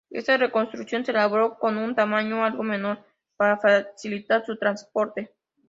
Esta 0.09 0.35
reconstrucción 0.35 1.05
se 1.05 1.11
elaboró 1.11 1.59
con 1.59 1.77
un 1.77 1.93
tamaño 1.93 2.43
algo 2.43 2.63
menor 2.63 3.05
para 3.37 3.57
facilitar 3.59 4.43
su 4.43 4.57
transporte. 4.57 5.29